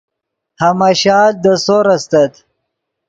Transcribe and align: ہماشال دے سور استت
ہماشال 0.63 1.31
دے 1.43 1.53
سور 1.65 1.85
استت 1.93 2.33